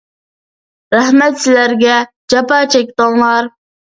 [0.95, 1.99] رەھمەت سىلەرگە،
[2.35, 3.53] جاپا چەكتىڭلار!